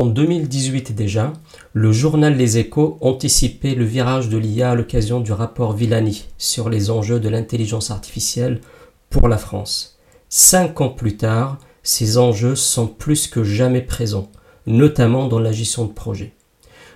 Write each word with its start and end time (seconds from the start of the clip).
En 0.00 0.06
2018 0.06 0.94
déjà, 0.94 1.34
le 1.74 1.92
journal 1.92 2.34
Les 2.34 2.56
Échos 2.56 2.96
anticipait 3.02 3.74
le 3.74 3.84
virage 3.84 4.30
de 4.30 4.38
l'IA 4.38 4.70
à 4.70 4.74
l'occasion 4.74 5.20
du 5.20 5.30
rapport 5.30 5.74
Villani 5.74 6.24
sur 6.38 6.70
les 6.70 6.88
enjeux 6.90 7.20
de 7.20 7.28
l'intelligence 7.28 7.90
artificielle 7.90 8.62
pour 9.10 9.28
la 9.28 9.36
France. 9.36 9.98
Cinq 10.30 10.80
ans 10.80 10.88
plus 10.88 11.18
tard, 11.18 11.58
ces 11.82 12.16
enjeux 12.16 12.54
sont 12.54 12.86
plus 12.86 13.26
que 13.26 13.44
jamais 13.44 13.82
présents, 13.82 14.30
notamment 14.66 15.28
dans 15.28 15.38
la 15.38 15.52
gestion 15.52 15.84
de 15.84 15.92
projet. 15.92 16.32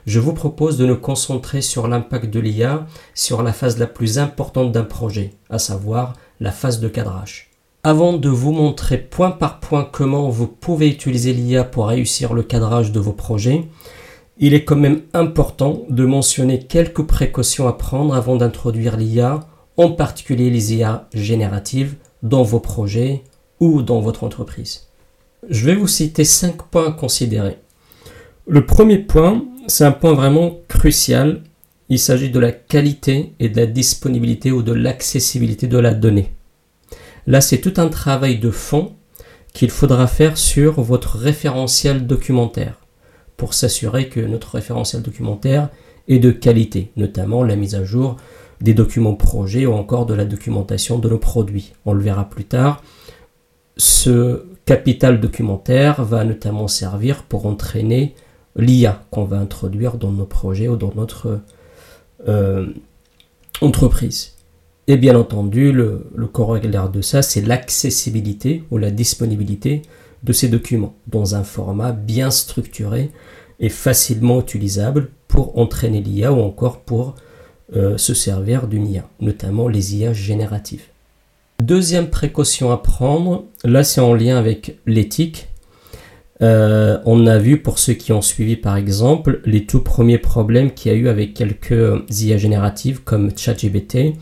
Je 0.07 0.19
vous 0.19 0.33
propose 0.33 0.79
de 0.79 0.87
nous 0.87 0.97
concentrer 0.97 1.61
sur 1.61 1.89
l'impact 1.89 2.33
de 2.33 2.41
l'IA 2.41 2.87
sur 3.15 3.43
la 3.43 3.53
phase 3.53 3.77
la 3.77 3.87
plus 3.87 4.19
importante 4.19 4.73
d'un 4.73 4.83
projet, 4.83 5.35
à 5.51 5.59
savoir 5.59 6.15
la 6.41 6.53
phase 6.53 6.81
de 6.81 6.89
cadrage. 6.89 7.54
Avant 7.87 8.15
de 8.15 8.31
vous 8.31 8.53
montrer 8.53 8.97
point 8.97 9.31
par 9.31 9.61
point 9.61 9.87
comment 9.93 10.31
vous 10.31 10.47
pouvez 10.47 10.89
utiliser 10.89 11.35
l'IA 11.35 11.65
pour 11.65 11.89
réussir 11.89 12.33
le 12.33 12.43
cadrage 12.43 12.93
de 12.93 12.99
vos 12.99 13.13
projets, 13.13 13.69
il 14.39 14.55
est 14.55 14.65
quand 14.65 14.75
même 14.77 15.03
important 15.13 15.83
de 15.91 16.07
mentionner 16.07 16.61
quelques 16.61 17.03
précautions 17.03 17.69
à 17.69 17.75
prendre 17.75 18.15
avant 18.15 18.37
d'introduire 18.37 18.97
l'IA, 18.97 19.41
en 19.77 19.91
particulier 19.91 20.49
les 20.49 20.73
IA 20.73 21.09
génératives, 21.13 21.97
dans 22.23 22.43
vos 22.43 22.59
projets 22.59 23.23
ou 23.61 23.83
dans 23.83 24.01
votre 24.01 24.25
entreprise. 24.25 24.89
Je 25.51 25.67
vais 25.67 25.75
vous 25.75 25.87
citer 25.87 26.25
cinq 26.25 26.63
points 26.63 26.89
à 26.89 26.93
considérer. 26.93 27.59
Le 28.47 28.65
premier 28.65 28.97
point, 28.97 29.45
c'est 29.67 29.85
un 29.85 29.93
point 29.93 30.15
vraiment 30.15 30.57
crucial. 30.69 31.43
Il 31.91 31.99
s'agit 31.99 32.31
de 32.31 32.41
la 32.41 32.53
qualité 32.53 33.35
et 33.41 33.51
de 33.51 33.61
la 33.61 33.67
disponibilité 33.67 34.53
ou 34.53 34.63
de 34.63 34.73
l'accessibilité 34.73 35.67
de 35.67 35.77
la 35.77 35.93
donnée. 35.93 36.33
Là, 37.27 37.41
c'est 37.41 37.61
tout 37.61 37.75
un 37.81 37.89
travail 37.89 38.39
de 38.39 38.51
fond 38.51 38.93
qu'il 39.53 39.71
faudra 39.71 40.07
faire 40.07 40.37
sur 40.37 40.81
votre 40.83 41.17
référentiel 41.17 42.07
documentaire 42.07 42.81
pour 43.37 43.55
s'assurer 43.55 44.09
que 44.09 44.21
notre 44.21 44.55
référentiel 44.55 45.03
documentaire 45.03 45.69
est 46.09 46.19
de 46.19 46.31
qualité, 46.31 46.91
notamment 46.97 47.43
la 47.43 47.57
mise 47.57 47.75
à 47.75 47.85
jour 47.85 48.17
des 48.61 48.75
documents 48.75 49.15
projets 49.15 49.67
ou 49.67 49.73
encore 49.73 50.07
de 50.07 50.15
la 50.15 50.25
documentation 50.25 50.99
de 50.99 51.09
nos 51.09 51.19
produits. 51.19 51.73
On 51.87 51.93
le 51.93 52.03
verra 52.03 52.29
plus 52.29 52.45
tard. 52.45 52.83
Ce 53.77 54.45
capital 54.65 55.21
documentaire 55.21 56.05
va 56.05 56.25
notamment 56.25 56.69
servir 56.69 57.25
pour 57.25 57.47
entraîner 57.47 58.15
l'IA 58.57 59.03
qu'on 59.11 59.25
va 59.25 59.39
introduire 59.39 59.97
dans 59.97 60.13
nos 60.13 60.27
projets 60.27 60.69
ou 60.69 60.77
dans 60.77 60.93
notre 60.95 61.41
euh, 62.29 62.67
entreprise. 63.61 64.34
Et 64.87 64.97
bien 64.97 65.17
entendu, 65.17 65.73
le, 65.73 66.05
corollaire 66.33 66.91
de 66.91 67.01
ça, 67.01 67.23
c'est 67.23 67.41
l'accessibilité 67.41 68.65
ou 68.71 68.79
la 68.79 68.91
disponibilité 68.91 69.83
de 70.23 70.33
ces 70.33 70.49
documents 70.49 70.95
dans 71.07 71.35
un 71.35 71.43
format 71.43 71.93
bien 71.93 72.31
structuré 72.31 73.11
et 73.61 73.69
facilement 73.69 74.41
utilisable 74.41 75.11
pour 75.29 75.59
entraîner 75.59 76.01
l'IA 76.01 76.33
ou 76.33 76.41
encore 76.41 76.81
pour 76.81 77.15
euh, 77.75 77.97
se 77.97 78.13
servir 78.13 78.67
d'une 78.67 78.87
IA, 78.87 79.09
notamment 79.21 79.69
les 79.69 79.97
IA 79.97 80.13
génératives. 80.13 80.85
Deuxième 81.63 82.11
précaution 82.11 82.71
à 82.73 82.77
prendre, 82.77 83.45
là 83.65 83.85
c'est 83.85 84.01
en 84.01 84.13
lien 84.13 84.37
avec 84.37 84.79
l'éthique. 84.87 85.49
Euh, 86.43 86.99
on 87.07 87.27
a 87.27 87.39
vu 87.39 87.59
pour 87.59 87.79
ceux 87.79 87.95
qui 87.95 88.13
ont 88.13 88.21
suivi 88.21 88.57
par 88.57 88.77
exemple 88.77 89.41
les 89.45 89.65
tout 89.65 89.81
premiers 89.81 90.19
problèmes 90.19 90.73
qu'il 90.73 90.93
y 90.93 90.95
a 90.95 90.99
eu 90.99 91.09
avec 91.09 91.33
quelques 91.33 92.03
IA 92.11 92.37
génératives 92.37 93.03
comme 93.03 93.31
ChatGPT 93.35 94.15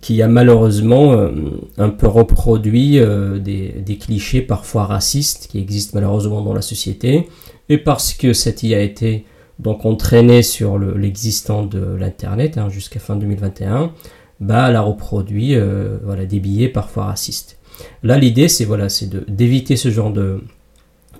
qui 0.00 0.22
a 0.22 0.28
malheureusement 0.28 1.12
euh, 1.12 1.30
un 1.78 1.88
peu 1.88 2.06
reproduit 2.06 2.98
euh, 2.98 3.38
des, 3.38 3.98
clichés 3.98 4.40
parfois 4.40 4.84
racistes 4.84 5.48
qui 5.50 5.58
existent 5.58 5.92
malheureusement 5.94 6.42
dans 6.42 6.54
la 6.54 6.62
société. 6.62 7.28
Et 7.68 7.78
parce 7.78 8.14
que 8.14 8.32
cette 8.32 8.62
IA 8.62 8.78
a 8.78 8.80
été 8.80 9.24
donc 9.58 9.86
entraînée 9.86 10.42
sur 10.42 10.78
l'existant 10.78 11.64
de 11.64 11.96
l'Internet 11.98 12.58
hein, 12.58 12.68
jusqu'à 12.68 13.00
fin 13.00 13.16
2021, 13.16 13.92
bah, 14.40 14.66
elle 14.68 14.76
a 14.76 14.82
reproduit 14.82 15.54
euh, 15.54 15.98
voilà, 16.04 16.26
des 16.26 16.40
billets 16.40 16.68
parfois 16.68 17.06
racistes. 17.06 17.58
Là, 18.02 18.18
l'idée, 18.18 18.48
c'est 18.48 18.64
voilà, 18.64 18.88
d'éviter 19.28 19.76
ce 19.76 19.90
genre 19.90 20.12
de, 20.12 20.40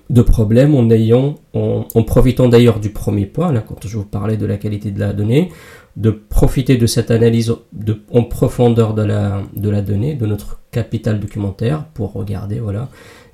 de 0.09 0.21
problème 0.21 0.75
en 0.75 0.89
ayant, 0.89 1.35
en, 1.53 2.03
profitant 2.03 2.47
d'ailleurs 2.47 2.79
du 2.79 2.89
premier 2.89 3.25
point, 3.25 3.51
là, 3.51 3.61
quand 3.61 3.87
je 3.87 3.97
vous 3.97 4.05
parlais 4.05 4.37
de 4.37 4.45
la 4.45 4.57
qualité 4.57 4.91
de 4.91 4.99
la 4.99 5.13
donnée, 5.13 5.51
de 5.97 6.11
profiter 6.11 6.77
de 6.77 6.85
cette 6.85 7.09
analyse 7.09 7.53
en 8.11 8.23
profondeur 8.23 8.93
de 8.93 9.01
la, 9.01 9.81
donnée, 9.81 10.13
de 10.13 10.27
notre 10.27 10.61
capital 10.69 11.19
documentaire, 11.19 11.85
pour 11.95 12.13
regarder 12.13 12.61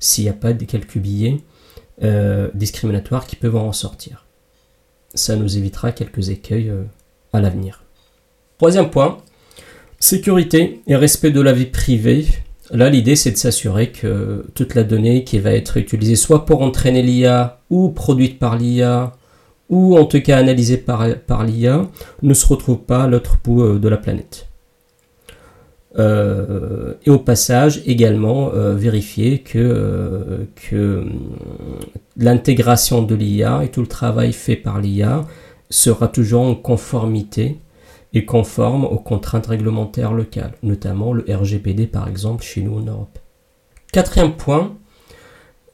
s'il 0.00 0.24
n'y 0.24 0.30
a 0.30 0.34
pas 0.34 0.54
des 0.54 0.64
quelques 0.64 0.96
billets 0.96 1.42
euh, 2.02 2.48
discriminatoires 2.54 3.26
qui 3.26 3.36
peuvent 3.36 3.56
en 3.56 3.72
sortir. 3.72 4.24
Ça 5.14 5.36
nous 5.36 5.58
évitera 5.58 5.92
quelques 5.92 6.30
écueils 6.30 6.70
euh, 6.70 6.84
à 7.34 7.40
l'avenir. 7.40 7.84
Troisième 8.56 8.88
point, 8.88 9.18
sécurité 10.00 10.80
et 10.86 10.96
respect 10.96 11.32
de 11.32 11.42
la 11.42 11.52
vie 11.52 11.66
privée. 11.66 12.26
Là, 12.70 12.88
l'idée, 12.88 13.14
c'est 13.14 13.32
de 13.32 13.36
s'assurer 13.36 13.90
que 13.90 14.46
toute 14.54 14.74
la 14.74 14.84
donnée 14.84 15.22
qui 15.24 15.38
va 15.38 15.52
être 15.52 15.76
utilisée, 15.76 16.16
soit 16.16 16.46
pour 16.46 16.62
entraîner 16.62 17.02
l'IA 17.02 17.60
ou 17.68 17.90
produite 17.90 18.38
par 18.38 18.56
l'IA, 18.56 19.12
ou 19.74 19.98
en 19.98 20.04
tout 20.04 20.20
cas 20.20 20.38
analysé 20.38 20.76
par, 20.76 21.04
par 21.26 21.44
l'IA, 21.44 21.88
ne 22.22 22.32
se 22.32 22.46
retrouve 22.46 22.78
pas 22.78 23.02
à 23.02 23.06
l'autre 23.08 23.38
bout 23.42 23.62
euh, 23.62 23.78
de 23.80 23.88
la 23.88 23.96
planète. 23.96 24.46
Euh, 25.98 26.94
et 27.04 27.10
au 27.10 27.18
passage, 27.18 27.82
également 27.84 28.52
euh, 28.52 28.74
vérifier 28.74 29.40
que, 29.40 30.46
que 30.70 31.04
l'intégration 32.16 33.02
de 33.02 33.16
l'IA 33.16 33.64
et 33.64 33.68
tout 33.68 33.80
le 33.80 33.88
travail 33.88 34.32
fait 34.32 34.56
par 34.56 34.80
l'IA 34.80 35.24
sera 35.70 36.06
toujours 36.06 36.42
en 36.42 36.54
conformité 36.54 37.58
et 38.12 38.24
conforme 38.24 38.84
aux 38.84 38.98
contraintes 38.98 39.46
réglementaires 39.46 40.12
locales, 40.12 40.54
notamment 40.62 41.12
le 41.12 41.24
RGPD 41.28 41.88
par 41.88 42.06
exemple 42.06 42.44
chez 42.44 42.62
nous 42.62 42.78
en 42.78 42.82
Europe. 42.82 43.18
Quatrième 43.92 44.34
point, 44.34 44.76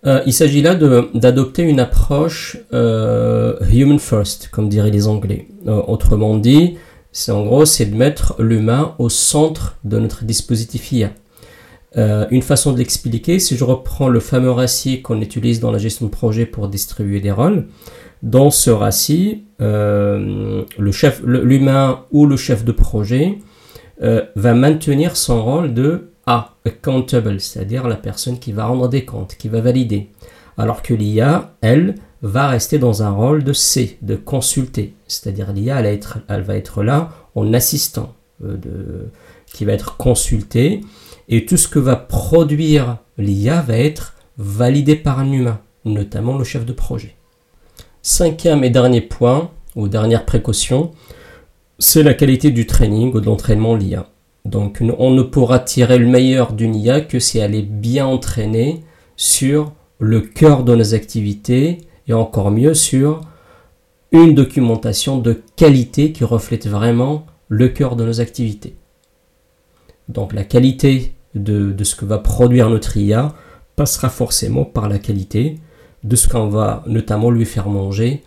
euh, 0.06 0.22
il 0.24 0.32
s'agit 0.32 0.62
là 0.62 0.74
d'adopter 0.74 1.62
une 1.62 1.78
approche 1.78 2.56
euh, 2.72 3.56
human 3.70 3.98
first, 3.98 4.48
comme 4.50 4.68
diraient 4.68 4.90
les 4.90 5.06
Anglais. 5.06 5.48
Euh, 5.66 5.82
autrement 5.86 6.36
dit, 6.38 6.78
c'est 7.12 7.32
en 7.32 7.44
gros, 7.44 7.66
c'est 7.66 7.86
de 7.86 7.94
mettre 7.94 8.36
l'humain 8.38 8.94
au 8.98 9.08
centre 9.10 9.76
de 9.84 9.98
notre 9.98 10.24
dispositif 10.24 10.92
IA. 10.92 11.10
une 11.96 12.42
façon 12.42 12.72
de 12.72 12.78
l'expliquer, 12.78 13.38
si 13.40 13.56
je 13.56 13.64
reprends 13.64 14.08
le 14.08 14.20
fameux 14.20 14.50
RACI 14.50 15.02
qu'on 15.02 15.20
utilise 15.20 15.60
dans 15.60 15.72
la 15.72 15.78
gestion 15.78 16.06
de 16.06 16.10
projet 16.10 16.46
pour 16.46 16.68
distribuer 16.68 17.20
des 17.20 17.32
rôles, 17.32 17.66
dans 18.22 18.50
ce 18.50 18.70
RACI, 18.70 19.44
le 19.58 20.92
chef, 20.92 21.20
l'humain 21.24 22.04
ou 22.12 22.26
le 22.26 22.36
chef 22.36 22.64
de 22.64 22.72
projet 22.72 23.38
va 24.00 24.54
maintenir 24.54 25.16
son 25.16 25.42
rôle 25.44 25.74
de 25.74 26.09
a, 26.26 26.54
accountable, 26.64 27.40
c'est-à-dire 27.40 27.88
la 27.88 27.96
personne 27.96 28.38
qui 28.38 28.52
va 28.52 28.66
rendre 28.66 28.88
des 28.88 29.04
comptes, 29.04 29.36
qui 29.36 29.48
va 29.48 29.60
valider. 29.60 30.10
Alors 30.58 30.82
que 30.82 30.94
l'IA, 30.94 31.54
elle, 31.60 31.94
va 32.22 32.48
rester 32.48 32.78
dans 32.78 33.02
un 33.02 33.10
rôle 33.10 33.44
de 33.44 33.52
C, 33.52 33.98
de 34.02 34.14
consulter. 34.16 34.94
C'est-à-dire 35.06 35.52
l'IA, 35.52 35.80
elle, 35.80 36.42
va 36.42 36.56
être 36.56 36.82
là 36.82 37.10
en 37.34 37.52
assistant, 37.54 38.14
euh, 38.44 38.56
qui 39.52 39.64
va 39.64 39.72
être 39.72 39.96
consulté. 39.96 40.82
Et 41.28 41.46
tout 41.46 41.56
ce 41.56 41.68
que 41.68 41.78
va 41.78 41.96
produire 41.96 42.98
l'IA 43.16 43.62
va 43.62 43.78
être 43.78 44.14
validé 44.36 44.96
par 44.96 45.18
un 45.18 45.32
humain, 45.32 45.60
notamment 45.84 46.36
le 46.36 46.44
chef 46.44 46.66
de 46.66 46.72
projet. 46.72 47.16
Cinquième 48.02 48.64
et 48.64 48.70
dernier 48.70 49.00
point, 49.00 49.50
ou 49.76 49.88
dernière 49.88 50.24
précaution, 50.24 50.92
c'est 51.78 52.02
la 52.02 52.14
qualité 52.14 52.50
du 52.50 52.66
training 52.66 53.14
ou 53.14 53.20
de 53.20 53.26
l'entraînement 53.26 53.74
l'IA. 53.74 54.09
Donc 54.44 54.82
on 54.98 55.10
ne 55.10 55.22
pourra 55.22 55.58
tirer 55.58 55.98
le 55.98 56.06
meilleur 56.06 56.52
d'une 56.52 56.74
IA 56.74 57.00
que 57.00 57.18
si 57.18 57.38
elle 57.38 57.54
est 57.54 57.62
bien 57.62 58.06
entraînée 58.06 58.82
sur 59.16 59.72
le 59.98 60.20
cœur 60.20 60.64
de 60.64 60.74
nos 60.74 60.94
activités 60.94 61.78
et 62.08 62.12
encore 62.12 62.50
mieux 62.50 62.74
sur 62.74 63.20
une 64.12 64.34
documentation 64.34 65.18
de 65.18 65.42
qualité 65.56 66.12
qui 66.12 66.24
reflète 66.24 66.66
vraiment 66.66 67.26
le 67.48 67.68
cœur 67.68 67.96
de 67.96 68.04
nos 68.04 68.20
activités. 68.20 68.74
Donc 70.08 70.32
la 70.32 70.44
qualité 70.44 71.14
de, 71.34 71.74
ce 71.84 71.94
que 71.94 72.04
va 72.04 72.18
produire 72.18 72.70
notre 72.70 72.96
IA 72.96 73.34
passera 73.76 74.08
forcément 74.08 74.64
par 74.64 74.88
la 74.88 74.98
qualité 74.98 75.58
de 76.02 76.16
ce 76.16 76.28
qu'on 76.28 76.48
va 76.48 76.82
notamment 76.86 77.30
lui 77.30 77.44
faire 77.44 77.68
manger 77.68 78.22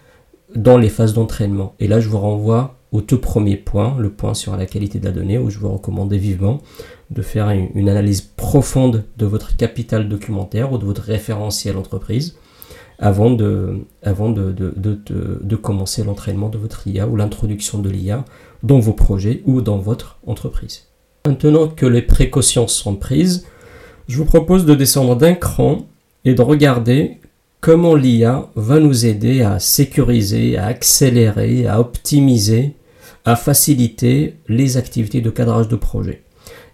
dans 0.55 0.77
les 0.77 0.89
phases 0.89 1.13
d'entraînement. 1.13 1.73
Et 1.79 1.87
là, 1.87 1.99
je 1.99 2.07
vous 2.07 2.19
renvoie 2.19 2.75
au 2.93 3.01
tout 3.01 3.17
premier 3.17 3.57
point, 3.57 3.97
le 3.99 4.09
point 4.09 4.33
sur 4.35 4.55
la 4.55 4.65
qualité 4.65 4.99
de 4.99 5.05
la 5.05 5.11
donnée, 5.11 5.39
où 5.39 5.49
je 5.49 5.57
vous 5.57 5.69
recommande 5.69 6.13
vivement 6.13 6.61
de 7.09 7.21
faire 7.21 7.49
une, 7.49 7.89
analyse 7.89 8.21
profonde 8.21 9.03
de 9.17 9.25
votre 9.25 9.57
capital 9.57 10.07
documentaire 10.07 10.71
ou 10.71 10.77
de 10.77 10.85
votre 10.85 11.01
référentiel 11.01 11.75
entreprise 11.75 12.37
avant 12.99 13.31
de, 13.31 13.83
de 13.97 15.55
commencer 15.55 16.03
l'entraînement 16.03 16.49
de 16.49 16.59
votre 16.59 16.87
IA 16.87 17.07
ou 17.07 17.15
l'introduction 17.15 17.79
de 17.79 17.89
l'IA 17.89 18.23
dans 18.61 18.79
vos 18.79 18.93
projets 18.93 19.41
ou 19.45 19.61
dans 19.61 19.79
votre 19.79 20.19
entreprise. 20.27 20.87
Maintenant 21.25 21.67
que 21.67 21.87
les 21.87 22.03
précautions 22.03 22.67
sont 22.67 22.95
prises, 22.95 23.45
je 24.07 24.17
vous 24.17 24.25
propose 24.25 24.65
de 24.65 24.75
descendre 24.75 25.15
d'un 25.15 25.33
cran 25.33 25.87
et 26.25 26.35
de 26.35 26.41
regarder 26.41 27.17
comment 27.59 27.95
l'IA 27.95 28.49
va 28.55 28.79
nous 28.79 29.05
aider 29.05 29.41
à 29.41 29.57
sécuriser, 29.57 30.57
à 30.57 30.65
accélérer, 30.65 31.65
à 31.65 31.79
optimiser, 31.79 32.75
à 33.25 33.35
faciliter 33.35 34.37
les 34.47 34.77
activités 34.77 35.21
de 35.21 35.29
cadrage 35.29 35.67
de 35.67 35.75
projet. 35.75 36.23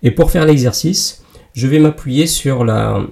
Et 0.03 0.11
pour 0.11 0.31
faire 0.31 0.45
l'exercice, 0.45 1.23
je 1.53 1.67
vais 1.67 1.79
m'appuyer 1.79 2.27
sur 2.27 2.63
la, 2.63 3.05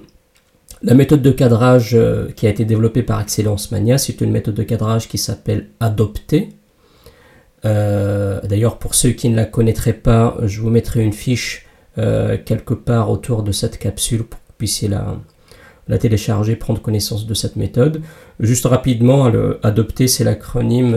méthode 0.82 1.22
de 1.22 1.30
cadrage 1.30 1.94
euh, 1.94 2.28
qui 2.34 2.46
a 2.46 2.50
été 2.50 2.64
développée 2.64 3.02
par 3.02 3.20
Excellence 3.20 3.70
Mania. 3.70 3.98
C'est 3.98 4.20
une 4.20 4.30
méthode 4.30 4.54
de 4.54 4.62
cadrage 4.62 5.08
qui 5.08 5.18
s'appelle 5.18 5.68
Adopter. 5.80 6.50
Euh, 7.64 8.40
d'ailleurs, 8.44 8.78
pour 8.78 8.94
ceux 8.94 9.10
qui 9.10 9.28
ne 9.28 9.36
la 9.36 9.44
connaîtraient 9.44 9.92
pas, 9.92 10.36
je 10.44 10.60
vous 10.60 10.70
mettrai 10.70 11.02
une 11.02 11.12
fiche 11.12 11.66
euh, 11.98 12.38
quelque 12.42 12.74
part 12.74 13.10
autour 13.10 13.42
de 13.42 13.52
cette 13.52 13.78
capsule 13.78 14.22
pour 14.22 14.38
que 14.40 14.46
vous 14.46 14.54
puissiez 14.56 14.88
la, 14.88 15.16
la 15.88 15.98
télécharger, 15.98 16.56
prendre 16.56 16.80
connaissance 16.80 17.26
de 17.26 17.34
cette 17.34 17.56
méthode. 17.56 18.02
Juste 18.40 18.66
rapidement, 18.66 19.28
le 19.28 19.58
adopter, 19.62 20.06
c'est 20.06 20.24
l'acronyme 20.24 20.96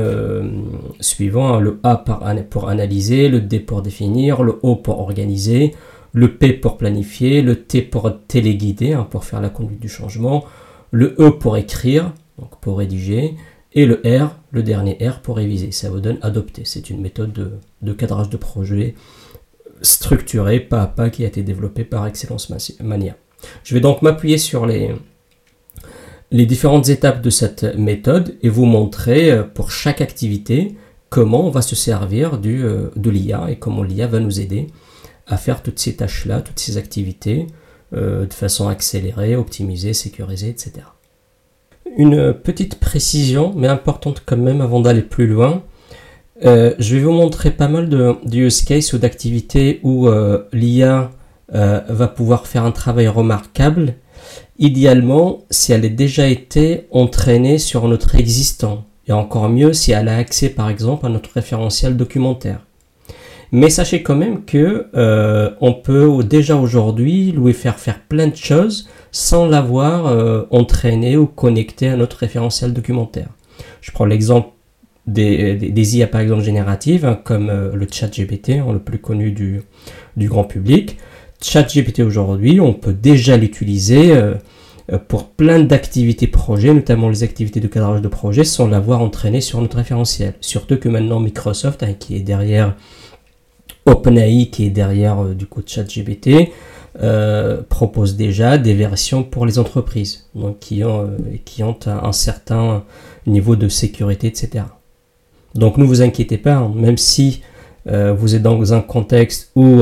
suivant. 1.00 1.54
Hein, 1.54 1.60
le 1.60 1.80
A 1.84 2.04
pour 2.50 2.70
analyser, 2.70 3.30
le 3.30 3.40
D 3.40 3.60
pour 3.60 3.82
définir, 3.82 4.44
le 4.44 4.60
O 4.64 4.76
pour 4.76 5.00
organiser, 5.00 5.74
le 6.14 6.36
P 6.36 6.54
pour 6.54 6.78
planifier, 6.78 7.42
le 7.42 7.56
T 7.56 7.82
pour 7.82 8.12
téléguider, 8.28 8.94
hein, 8.94 9.08
pour 9.10 9.24
faire 9.24 9.42
la 9.42 9.50
conduite 9.50 9.80
du 9.80 9.90
changement, 9.90 10.44
le 10.92 11.16
E 11.20 11.32
pour 11.32 11.58
écrire, 11.58 12.14
donc 12.38 12.60
pour 12.60 12.80
rédiger, 12.80 13.36
et 13.74 13.86
le 13.86 14.02
R, 14.06 14.36
le 14.52 14.64
dernier 14.64 14.98
R 15.02 15.22
pour 15.22 15.38
réviser. 15.38 15.72
Ça 15.72 15.90
vous 15.90 16.02
donne 16.02 16.18
adopter. 16.22 16.64
C'est 16.66 16.90
une 16.90 17.02
méthode 17.02 17.32
de, 17.82 17.94
cadrage 17.94 18.30
de 18.30 18.38
projet 18.38 18.96
structurée 19.82 20.60
pas 20.60 20.84
à 20.84 20.88
pas 20.88 21.10
qui 21.10 21.24
a 21.24 21.28
été 21.28 21.42
développée 21.42 21.86
par 21.86 22.06
Excellence 22.06 22.52
Mania. 22.82 23.16
Je 23.64 23.74
vais 23.74 23.80
donc 23.80 24.02
m'appuyer 24.02 24.38
sur 24.38 24.66
les, 24.66 24.94
différentes 26.32 26.90
étapes 26.90 27.22
de 27.22 27.30
cette 27.30 27.64
méthode 27.78 28.36
et 28.42 28.50
vous 28.50 28.66
montrer 28.66 29.32
euh, 29.32 29.44
pour 29.44 29.72
chaque 29.72 30.02
activité 30.02 30.76
comment 31.10 31.46
on 31.46 31.50
va 31.50 31.62
se 31.62 31.76
servir 31.76 32.38
du, 32.38 32.64
euh, 32.64 32.90
de 32.96 33.10
l'IA 33.10 33.48
et 33.50 33.58
comment 33.58 33.84
l'IA 33.84 34.08
va 34.08 34.20
nous 34.20 34.40
aider 34.40 34.68
à 35.28 35.38
faire 35.38 35.62
toutes 35.62 35.80
ces 35.80 35.96
tâches-là, 35.96 36.42
toutes 36.42 36.60
ces 36.60 36.78
activités 36.78 37.48
euh, 37.94 38.26
de 38.26 38.34
façon 38.34 38.68
accélérée, 38.68 39.36
optimisée, 39.36 39.94
sécurisée, 39.94 40.50
etc. 40.50 40.74
Une 41.98 42.34
petite 42.34 42.80
précision, 42.80 43.54
mais 43.56 43.68
importante 43.68 44.24
quand 44.26 44.38
même 44.38 44.62
avant 44.62 44.80
d'aller 44.80 45.02
plus 45.02 45.28
loin. 45.28 45.64
Je 46.44 46.96
vais 46.96 47.02
vous 47.02 47.12
montrer 47.12 47.52
pas 47.52 47.68
mal 47.68 47.88
de, 47.88 48.16
use 48.34 48.64
cases 48.64 48.94
ou 48.94 48.98
d'activités 48.98 49.80
où 49.84 50.10
l'IA 50.54 51.12
va 51.52 52.08
pouvoir 52.08 52.48
faire 52.48 52.64
un 52.64 52.72
travail 52.72 53.08
remarquable. 53.08 53.96
Idéalement, 54.58 55.44
si 55.50 55.74
elle 55.74 55.86
a 55.86 55.90
déjà 55.90 56.28
été 56.28 56.88
entraînée 56.92 57.58
sur 57.58 57.88
notre 57.88 58.16
existant. 58.16 58.86
Et 59.08 59.12
encore 59.12 59.50
mieux 59.50 59.74
si 59.74 59.92
elle 59.92 60.08
a 60.08 60.18
accès 60.18 60.50
par 60.50 60.70
exemple 60.70 61.06
à 61.06 61.10
notre 61.10 61.32
référentiel 61.34 61.98
documentaire. 61.98 62.62
Mais 63.52 63.70
sachez 63.70 64.02
quand 64.02 64.16
même 64.16 64.46
que 64.46 64.88
euh, 64.96 65.52
on 65.60 65.74
peut 65.74 66.24
déjà 66.24 66.56
aujourd'hui 66.56 67.34
lui 67.34 67.54
faire 67.54 67.80
faire 67.80 68.00
plein 68.00 68.28
de 68.28 68.36
choses 68.36 68.88
sans 69.12 69.46
l'avoir 69.46 70.08
euh, 70.08 70.44
entraîné 70.52 71.18
ou 71.18 71.26
connecté 71.26 71.90
à 71.90 71.98
notre 71.98 72.18
référentiel 72.18 72.72
documentaire. 72.72 73.28
Je 73.82 73.92
prends 73.92 74.06
l'exemple 74.06 74.50
des, 75.06 75.98
IA 75.98 76.08
par 76.08 76.22
exemple 76.22 76.44
génératives, 76.44 77.06
hein, 77.06 77.20
comme 77.22 77.50
euh, 77.50 77.76
le 77.76 77.88
chat 77.92 78.08
GPT, 78.08 78.52
hein, 78.52 78.72
le 78.72 78.80
plus 78.80 79.00
connu 79.00 79.32
du 79.32 79.64
grand 80.30 80.46
public. 80.46 80.98
Chat 81.42 81.64
GPT 81.64 82.02
aujourd'hui, 82.02 82.60
on 82.60 82.74
peut 82.74 82.94
déjà 82.94 83.36
l'utiliser 83.36 84.14
pour 85.08 85.30
plein 85.30 85.60
d'activités 85.60 86.28
projets, 86.28 86.74
notamment 86.74 87.10
les 87.10 87.24
activités 87.24 87.60
de 87.60 87.68
cadrage 87.68 88.02
de 88.02 88.08
projet, 88.08 88.44
sans 88.44 88.68
l'avoir 88.68 89.02
entraîné 89.02 89.42
sur 89.42 89.60
notre 89.60 89.78
référentiel. 89.78 90.36
Surtout 90.42 90.78
que 90.78 90.88
maintenant 90.88 91.20
Microsoft, 91.20 91.82
hein, 91.84 91.94
qui 91.98 92.16
est 92.16 92.20
derrière 92.22 92.76
OpenAI 93.86 94.50
qui 94.52 94.66
est 94.66 94.70
derrière 94.70 95.24
euh, 95.24 95.34
du 95.34 95.46
coup 95.46 95.62
ChatGPT 95.66 96.52
euh, 97.02 97.62
propose 97.68 98.16
déjà 98.16 98.58
des 98.58 98.74
versions 98.74 99.24
pour 99.24 99.46
les 99.46 99.60
entreprises, 99.60 100.28
donc 100.36 100.60
qui 100.60 100.84
ont, 100.84 101.06
euh, 101.06 101.18
qui 101.46 101.64
ont 101.64 101.80
un, 101.86 102.12
certain 102.12 102.84
niveau 103.26 103.56
de 103.56 103.70
sécurité, 103.70 104.28
etc. 104.28 104.66
Donc 105.56 105.78
ne 105.78 105.86
vous 105.86 106.02
inquiétez 106.02 106.38
pas, 106.38 106.56
hein, 106.56 106.72
même 106.76 106.98
si 106.98 107.42
vous 107.86 108.36
êtes 108.36 108.42
dans 108.42 108.74
un 108.74 108.82
contexte 108.82 109.52
où 109.56 109.82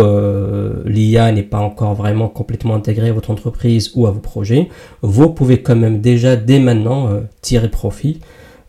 l'IA 0.85 1.31
n'est 1.31 1.43
pas 1.43 1.59
encore 1.59 1.95
vraiment 1.95 2.29
complètement 2.29 2.75
intégrée 2.75 3.09
à 3.09 3.13
votre 3.13 3.31
entreprise 3.31 3.91
ou 3.95 4.07
à 4.07 4.11
vos 4.11 4.19
projets, 4.19 4.69
vous 5.01 5.29
pouvez 5.29 5.61
quand 5.61 5.75
même 5.75 5.99
déjà 5.99 6.35
dès 6.35 6.59
maintenant 6.59 7.09
tirer 7.41 7.69
profit 7.69 8.21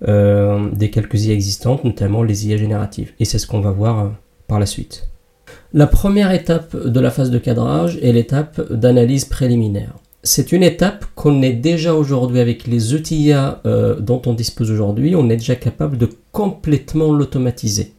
des 0.06 0.90
quelques 0.90 1.26
IA 1.26 1.34
existantes, 1.34 1.84
notamment 1.84 2.22
les 2.22 2.48
IA 2.48 2.56
génératives. 2.56 3.12
Et 3.20 3.24
c'est 3.24 3.38
ce 3.38 3.46
qu'on 3.46 3.60
va 3.60 3.70
voir 3.70 4.12
par 4.48 4.58
la 4.58 4.66
suite. 4.66 5.10
La 5.72 5.86
première 5.86 6.32
étape 6.32 6.76
de 6.76 7.00
la 7.00 7.10
phase 7.10 7.30
de 7.30 7.38
cadrage 7.38 7.96
est 8.02 8.12
l'étape 8.12 8.72
d'analyse 8.72 9.24
préliminaire. 9.24 9.94
C'est 10.22 10.52
une 10.52 10.64
étape 10.64 11.06
qu'on 11.14 11.42
est 11.42 11.52
déjà 11.52 11.94
aujourd'hui 11.94 12.40
avec 12.40 12.66
les 12.66 12.92
outils 12.92 13.32
euh, 13.32 13.98
dont 14.00 14.20
on 14.26 14.34
dispose 14.34 14.70
aujourd'hui, 14.70 15.14
on 15.14 15.30
est 15.30 15.36
déjà 15.36 15.54
capable 15.54 15.96
de 15.96 16.08
complètement 16.32 17.12
l'automatiser. 17.12 17.94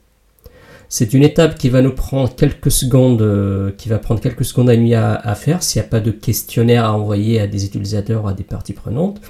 C'est 0.93 1.13
une 1.13 1.23
étape 1.23 1.57
qui 1.57 1.69
va 1.69 1.81
nous 1.81 1.93
prendre 1.93 2.35
quelques 2.35 2.69
secondes, 2.69 3.21
euh, 3.21 3.71
qui 3.77 3.87
va 3.87 3.97
prendre 3.97 4.19
quelques 4.19 4.43
secondes 4.43 4.69
à 4.69 5.13
à, 5.15 5.35
faire 5.35 5.63
s'il 5.63 5.81
n'y 5.81 5.87
a 5.87 5.89
pas 5.89 6.01
de 6.01 6.11
questionnaire 6.11 6.83
à 6.83 6.93
envoyer 6.93 7.39
à 7.39 7.47
des 7.47 7.63
utilisateurs, 7.63 8.27
à 8.27 8.33
des 8.33 8.43
parties 8.43 8.73
prenantes. 8.73 9.21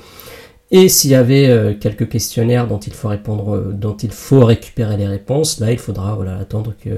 Et 0.71 0.89
s'il 0.89 1.11
y 1.11 1.15
avait 1.15 1.49
euh, 1.49 1.75
quelques 1.79 2.09
questionnaires 2.09 2.67
dont 2.67 2.79
il 2.79 2.93
faut 2.93 3.09
répondre, 3.09 3.73
dont 3.73 3.95
il 3.95 4.09
faut 4.09 4.43
récupérer 4.43 4.97
les 4.97 5.07
réponses, 5.07 5.59
là 5.59 5.71
il 5.71 5.77
faudra 5.77 6.17
attendre 6.39 6.73
que 6.83 6.97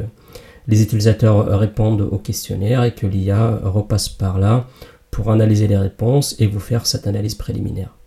les 0.70 0.82
utilisateurs 0.82 1.60
répondent 1.60 2.08
au 2.10 2.18
questionnaire 2.18 2.86
et 2.86 2.94
que 2.94 3.06
l'IA 3.06 3.60
repasse 3.66 4.08
par 4.08 4.40
là 4.40 4.66
pour 5.12 5.30
analyser 5.30 5.68
les 5.68 5.78
réponses 5.78 6.38
et 6.40 6.48
vous 6.48 6.62
faire 6.62 6.86
cette 6.86 7.06
analyse 7.06 7.36
préliminaire. 7.36 7.98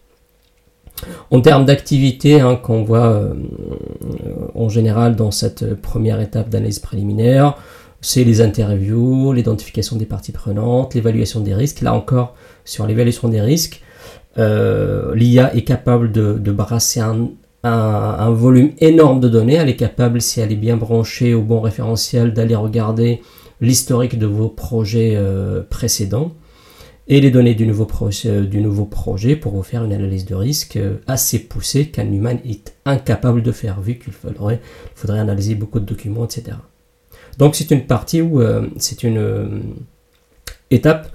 En 1.31 1.41
termes 1.41 1.65
d'activité 1.65 2.41
hein, 2.41 2.57
qu'on 2.57 2.83
voit 2.83 3.13
euh, 3.13 3.35
en 4.55 4.69
général 4.69 5.17
dans 5.17 5.31
cette 5.31 5.75
première 5.75 6.21
étape 6.21 6.49
d'analyse 6.49 6.79
préliminaire, 6.79 7.57
c'est 8.01 8.25
les 8.25 8.41
interviews, 8.41 9.33
l'identification 9.33 9.97
des 9.97 10.07
parties 10.07 10.33
prenantes, 10.33 10.95
l'évaluation 10.95 11.41
des 11.41 11.55
risques. 11.55 11.81
Là 11.81 11.95
encore, 11.95 12.35
sur 12.65 12.87
l'évaluation 12.87 13.29
des 13.29 13.41
risques, 13.41 13.83
euh, 14.39 15.15
l'IA 15.15 15.55
est 15.57 15.65
capable 15.65 16.13
de 16.13 16.53
brasser 16.53 17.01
un, 17.01 18.31
volume 18.31 18.73
énorme 18.79 19.21
de 19.21 19.29
données. 19.29 19.55
Elle 19.55 19.69
est 19.69 19.77
capable, 19.77 20.21
si 20.21 20.41
elle 20.41 20.53
est 20.53 20.57
bien 20.57 20.77
branchée 20.77 21.35
au 21.35 21.43
bon 21.43 21.61
référentiel, 21.61 22.33
d'aller 22.33 22.55
regarder 22.55 23.23
l'historique 23.61 24.19
de 24.19 24.27
vos 24.27 24.49
projets 24.49 25.15
euh, 25.17 25.63
précédents 25.69 26.33
et 27.09 27.21
les 27.21 27.31
données 27.31 27.55
du 27.55 27.67
nouveau, 27.67 27.87
euh, 28.27 28.47
du 28.47 28.61
nouveau, 28.61 28.85
projet 28.85 29.37
pour 29.37 29.53
vous 29.53 29.63
faire 29.63 29.85
une 29.85 29.93
analyse 29.93 30.25
de 30.25 30.35
risque 30.35 30.77
euh, 30.77 30.97
assez 31.07 31.39
poussée 31.39 31.89
qu'un 31.89 32.11
humain 32.11 32.39
est 32.45 32.75
incapable 32.85 33.43
de 33.43 33.53
faire, 33.53 33.81
vu 33.81 33.99
qu'il 33.99 34.13
faudrait, 34.13 34.61
analyser 35.09 35.55
beaucoup 35.55 35.79
de 35.79 35.85
documents, 35.85 36.25
etc. 36.25 36.57
Donc 37.39 37.55
c'est 37.55 37.71
une 37.71 37.87
partie 37.87 38.23
où 38.23 38.41
c'est 38.79 39.03
une 39.03 39.75
étape 40.71 41.13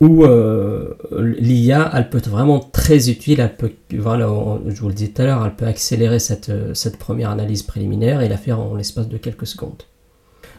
où 0.00 0.24
euh, 0.24 0.94
l'IA, 1.18 1.90
elle 1.94 2.08
peut 2.08 2.18
être 2.18 2.30
vraiment 2.30 2.60
très 2.60 3.10
utile. 3.10 3.40
Elle 3.40 3.56
peut, 3.56 3.72
voilà, 3.98 4.28
je 4.68 4.80
vous 4.80 4.88
le 4.88 4.94
disais 4.94 5.10
tout 5.10 5.22
à 5.22 5.24
l'heure, 5.24 5.44
elle 5.44 5.56
peut 5.56 5.66
accélérer 5.66 6.20
cette 6.20 6.98
première 6.98 7.30
analyse 7.30 7.64
préliminaire 7.64 8.20
et 8.20 8.28
la 8.28 8.36
faire 8.36 8.60
en 8.60 8.76
l'espace 8.76 9.08
de 9.08 9.16
quelques 9.16 9.46
secondes. 9.46 9.82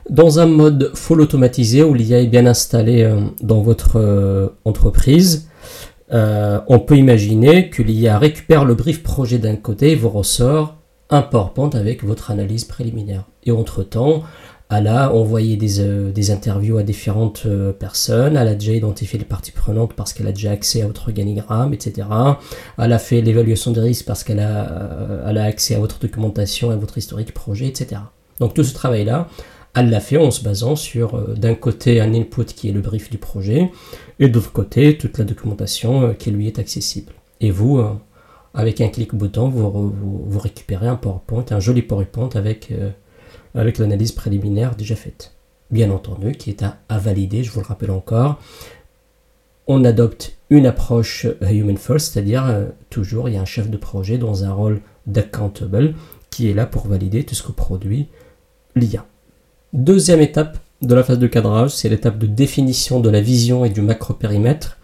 Dans 0.09 0.39
un 0.39 0.45
mode 0.45 0.91
full 0.93 1.21
automatisé 1.21 1.83
où 1.83 1.93
l'IA 1.93 2.21
est 2.21 2.27
bien 2.27 2.45
installée 2.45 3.03
euh, 3.03 3.21
dans 3.41 3.61
votre 3.61 3.97
euh, 3.97 4.49
entreprise, 4.65 5.49
on 6.09 6.79
peut 6.79 6.95
imaginer 6.95 7.69
que 7.69 7.83
l'IA 7.83 8.17
récupère 8.17 8.63
le 8.63 8.75
brief 8.75 9.03
projet 9.03 9.39
d'un 9.39 9.57
côté 9.57 9.91
et 9.91 9.95
vous 9.95 10.09
ressort 10.09 10.77
un 11.09 11.21
PowerPoint 11.21 11.69
avec 11.71 12.03
votre 12.03 12.31
analyse 12.31 12.63
préliminaire. 12.63 13.25
Et 13.45 13.51
entre-temps, 13.51 14.23
elle 14.69 14.87
a 14.87 15.13
envoyé 15.13 15.55
des, 15.55 15.79
euh, 15.79 16.11
des 16.11 16.29
interviews 16.31 16.77
à 16.77 16.83
différentes 16.83 17.43
euh, 17.45 17.71
personnes, 17.71 18.35
elle 18.35 18.49
a 18.49 18.53
déjà 18.53 18.73
identifié 18.73 19.17
les 19.17 19.25
parties 19.25 19.51
prenantes 19.51 19.93
parce 19.93 20.11
qu'elle 20.11 20.27
a 20.27 20.33
déjà 20.33 20.51
accès 20.51 20.81
à 20.81 20.87
votre 20.87 21.07
organigramme, 21.07 21.73
etc. 21.73 22.07
Elle 22.77 22.91
a 22.91 22.99
fait 22.99 23.21
l'évaluation 23.21 23.71
des 23.71 23.79
risques 23.79 24.05
parce 24.05 24.25
qu'elle 24.25 24.41
a, 24.41 24.69
euh, 24.69 25.35
a 25.35 25.43
accès 25.43 25.75
à 25.75 25.79
votre 25.79 25.99
documentation, 25.99 26.69
à 26.69 26.75
votre 26.75 26.97
historique 26.97 27.33
projet, 27.33 27.67
etc. 27.67 28.01
Donc 28.41 28.53
tout 28.53 28.63
ce 28.63 28.73
travail-là, 28.73 29.29
elle 29.79 29.89
l'a 29.89 29.99
fait 29.99 30.17
en 30.17 30.31
se 30.31 30.43
basant 30.43 30.75
sur 30.75 31.35
d'un 31.35 31.55
côté 31.55 32.01
un 32.01 32.13
input 32.13 32.45
qui 32.45 32.69
est 32.69 32.71
le 32.71 32.81
brief 32.81 33.09
du 33.09 33.17
projet 33.17 33.71
et 34.19 34.27
de 34.27 34.33
l'autre 34.33 34.51
côté 34.51 34.97
toute 34.97 35.17
la 35.17 35.23
documentation 35.23 36.15
qui 36.15 36.31
lui 36.31 36.47
est 36.47 36.59
accessible. 36.59 37.13
Et 37.41 37.51
vous, 37.51 37.79
avec 38.55 38.81
un 38.81 38.87
clic 38.87 39.13
bouton, 39.13 39.49
vous, 39.49 40.39
récupérez 40.39 40.87
un 40.87 40.95
PowerPoint, 40.95 41.45
un 41.51 41.59
joli 41.59 41.83
PowerPoint 41.83 42.29
avec 42.33 42.71
avec 43.57 43.77
l'analyse 43.77 44.11
préliminaire 44.11 44.75
déjà 44.75 44.95
faite. 44.95 45.33
Bien 45.71 45.91
entendu, 45.91 46.33
qui 46.33 46.49
est 46.49 46.63
à, 46.63 46.97
valider, 46.97 47.43
je 47.43 47.51
vous 47.51 47.59
le 47.59 47.65
rappelle 47.65 47.91
encore. 47.91 48.39
on 49.67 49.83
adopte 49.83 50.37
une 50.49 50.65
approche 50.65 51.27
human 51.41 51.75
first, 51.75 52.13
c'est-à-dire 52.13 52.45
euh, 52.45 52.67
toujours 52.89 53.27
il 53.27 53.35
y 53.35 53.37
a 53.37 53.41
un 53.41 53.45
chef 53.45 53.69
de 53.69 53.75
projet 53.75 54.17
dans 54.17 54.45
un 54.45 54.53
rôle 54.53 54.79
d'accountable 55.07 55.93
qui 56.29 56.49
est 56.49 56.53
là 56.53 56.65
pour 56.65 56.87
valider 56.87 57.25
tout 57.25 57.35
ce 57.35 57.43
que 57.43 57.51
produit 57.51 58.07
l'IA. 58.75 59.05
Deuxième 59.73 60.21
étape 60.21 60.59
de 60.81 60.95
la 60.95 61.03
phase 61.03 61.19
de 61.19 61.27
cadrage, 61.27 61.71
c'est 61.71 61.89
l'étape 61.89 62.17
de 62.17 62.25
définition 62.25 62.99
de 62.99 63.09
la 63.09 63.19
vision 63.19 63.65
et 63.65 63.69
du 63.69 63.81
macro-périmètre. 63.81 64.77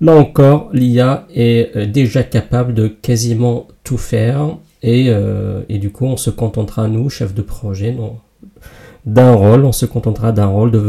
Là 0.00 0.14
encore, 0.16 0.70
l'IA 0.72 1.26
est 1.34 1.76
euh, 1.76 1.86
déjà 1.86 2.24
capable 2.24 2.74
de 2.74 2.88
quasiment 2.88 3.68
tout 3.84 3.96
faire 3.98 4.56
et, 4.82 5.06
euh, 5.08 5.62
et 5.68 5.78
du 5.78 5.90
coup 5.90 6.06
on 6.06 6.16
se 6.16 6.30
contentera, 6.30 6.88
nous, 6.88 7.08
chef 7.08 7.32
de 7.32 7.42
projet, 7.42 7.96
d'un 9.06 9.34
rôle, 9.34 9.64
on 9.64 9.72
se 9.72 9.86
contentera 9.86 10.32
d'un 10.32 10.46
rôle 10.46 10.72
de, 10.72 10.80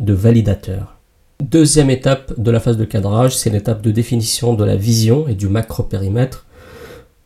de 0.00 0.12
validateur. 0.14 0.96
Deuxième 1.42 1.90
étape 1.90 2.32
de 2.40 2.50
la 2.50 2.60
phase 2.60 2.78
de 2.78 2.86
cadrage, 2.86 3.36
c'est 3.36 3.50
l'étape 3.50 3.82
de 3.82 3.90
définition 3.90 4.54
de 4.54 4.64
la 4.64 4.76
vision 4.76 5.28
et 5.28 5.34
du 5.34 5.48
macro-périmètre. 5.48 6.46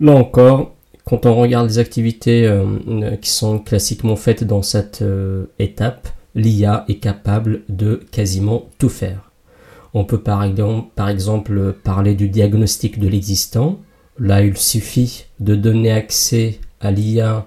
Là 0.00 0.12
encore, 0.12 0.74
quand 1.04 1.26
on 1.26 1.34
regarde 1.36 1.68
les 1.68 1.78
activités 1.78 2.46
euh, 2.46 3.16
qui 3.16 3.30
sont 3.30 3.58
classiquement 3.58 4.16
faites 4.16 4.44
dans 4.44 4.62
cette 4.62 5.02
euh, 5.02 5.46
étape, 5.58 6.08
l'IA 6.34 6.84
est 6.88 6.98
capable 6.98 7.62
de 7.68 8.00
quasiment 8.10 8.68
tout 8.78 8.88
faire. 8.88 9.30
On 9.94 10.04
peut 10.04 10.20
par 10.20 10.44
exemple, 10.44 10.88
par 10.94 11.08
exemple 11.08 11.74
parler 11.82 12.14
du 12.14 12.28
diagnostic 12.28 12.98
de 13.00 13.08
l'existant. 13.08 13.80
Là, 14.18 14.42
il 14.42 14.56
suffit 14.56 15.24
de 15.40 15.56
donner 15.56 15.90
accès 15.90 16.60
à 16.80 16.90
l'IA 16.92 17.46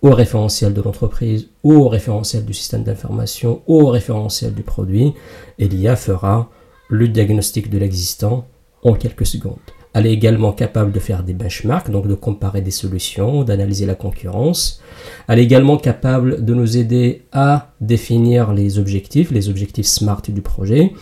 au 0.00 0.10
référentiel 0.10 0.72
de 0.74 0.82
l'entreprise, 0.82 1.48
au 1.62 1.88
référentiel 1.88 2.44
du 2.44 2.54
système 2.54 2.82
d'information, 2.82 3.62
au 3.66 3.86
référentiel 3.86 4.54
du 4.54 4.62
produit, 4.62 5.12
et 5.58 5.68
l'IA 5.68 5.94
fera 5.94 6.50
le 6.88 7.08
diagnostic 7.08 7.70
de 7.70 7.78
l'existant 7.78 8.46
en 8.82 8.94
quelques 8.94 9.26
secondes. 9.26 9.58
Elle 9.94 10.06
est 10.06 10.12
également 10.12 10.52
capable 10.52 10.90
de 10.90 10.98
faire 10.98 11.22
des 11.22 11.34
benchmarks, 11.34 11.90
donc 11.90 12.08
de 12.08 12.14
comparer 12.14 12.62
des 12.62 12.70
solutions, 12.70 13.44
d'analyser 13.44 13.84
la 13.84 13.94
concurrence. 13.94 14.82
Elle 15.28 15.38
est 15.38 15.44
également 15.44 15.76
capable 15.76 16.44
de 16.44 16.54
nous 16.54 16.78
aider 16.78 17.22
à 17.32 17.72
définir 17.80 18.52
les 18.52 18.78
objectifs, 18.78 19.30
les 19.30 19.50
objectifs 19.50 19.86
SMART 19.86 20.22
du 20.28 20.40
projet. 20.40 20.92